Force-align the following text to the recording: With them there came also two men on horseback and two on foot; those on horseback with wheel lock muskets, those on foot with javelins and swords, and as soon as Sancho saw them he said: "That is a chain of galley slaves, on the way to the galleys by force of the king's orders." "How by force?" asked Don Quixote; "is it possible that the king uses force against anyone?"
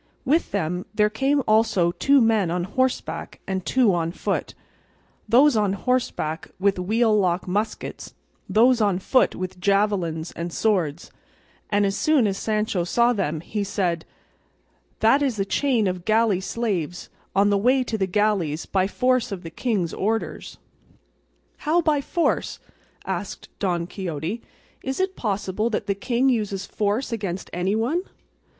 With 0.25 0.49
them 0.49 0.87
there 0.95 1.11
came 1.11 1.43
also 1.47 1.91
two 1.91 2.21
men 2.21 2.49
on 2.49 2.63
horseback 2.63 3.39
and 3.45 3.63
two 3.63 3.93
on 3.93 4.11
foot; 4.11 4.55
those 5.29 5.55
on 5.55 5.73
horseback 5.73 6.49
with 6.59 6.79
wheel 6.79 7.15
lock 7.15 7.47
muskets, 7.47 8.15
those 8.49 8.81
on 8.81 8.97
foot 8.97 9.35
with 9.35 9.59
javelins 9.59 10.31
and 10.31 10.51
swords, 10.51 11.11
and 11.69 11.85
as 11.85 11.95
soon 11.95 12.25
as 12.25 12.39
Sancho 12.39 12.83
saw 12.83 13.13
them 13.13 13.41
he 13.41 13.63
said: 13.63 14.03
"That 15.01 15.21
is 15.21 15.39
a 15.39 15.45
chain 15.45 15.85
of 15.85 16.03
galley 16.03 16.39
slaves, 16.41 17.11
on 17.35 17.51
the 17.51 17.55
way 17.59 17.83
to 17.83 17.95
the 17.95 18.07
galleys 18.07 18.65
by 18.65 18.87
force 18.87 19.31
of 19.31 19.43
the 19.43 19.51
king's 19.51 19.93
orders." 19.93 20.57
"How 21.57 21.79
by 21.79 22.01
force?" 22.01 22.57
asked 23.05 23.49
Don 23.59 23.85
Quixote; 23.85 24.41
"is 24.81 24.99
it 24.99 25.15
possible 25.15 25.69
that 25.69 25.85
the 25.85 25.93
king 25.93 26.27
uses 26.27 26.65
force 26.65 27.11
against 27.11 27.51
anyone?" 27.53 28.01